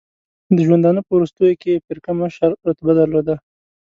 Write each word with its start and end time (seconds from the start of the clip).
د 0.55 0.57
ژوندانه 0.67 1.01
په 1.03 1.11
وروستیو 1.17 1.59
کې 1.61 1.69
یې 1.73 1.83
فرقه 1.85 2.11
مشر 2.21 2.49
رتبه 2.67 2.91
درلوده. 2.99 3.35